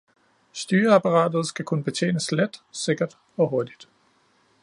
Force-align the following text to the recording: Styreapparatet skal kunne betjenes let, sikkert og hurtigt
Styreapparatet 0.53 1.45
skal 1.45 1.65
kunne 1.65 1.83
betjenes 1.89 2.31
let, 2.39 2.59
sikkert 2.87 3.17
og 3.37 3.49
hurtigt 3.55 3.89